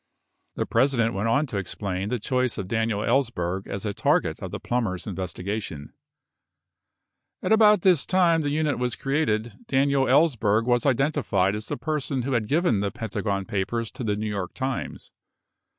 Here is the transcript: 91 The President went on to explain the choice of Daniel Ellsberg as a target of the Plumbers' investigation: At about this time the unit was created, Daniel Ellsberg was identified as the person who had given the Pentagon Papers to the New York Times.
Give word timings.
91 0.55 0.61
The 0.63 0.71
President 0.71 1.13
went 1.13 1.27
on 1.29 1.45
to 1.45 1.57
explain 1.59 2.09
the 2.09 2.17
choice 2.17 2.57
of 2.57 2.67
Daniel 2.67 3.01
Ellsberg 3.01 3.67
as 3.67 3.85
a 3.85 3.93
target 3.93 4.39
of 4.41 4.49
the 4.49 4.59
Plumbers' 4.59 5.05
investigation: 5.05 5.93
At 7.43 7.51
about 7.51 7.83
this 7.83 8.07
time 8.07 8.41
the 8.41 8.49
unit 8.49 8.79
was 8.79 8.95
created, 8.95 9.53
Daniel 9.67 10.05
Ellsberg 10.07 10.65
was 10.65 10.87
identified 10.87 11.53
as 11.53 11.67
the 11.67 11.77
person 11.77 12.23
who 12.23 12.31
had 12.33 12.47
given 12.47 12.79
the 12.79 12.89
Pentagon 12.89 13.45
Papers 13.45 13.91
to 13.91 14.03
the 14.03 14.15
New 14.15 14.25
York 14.29 14.55
Times. 14.55 15.11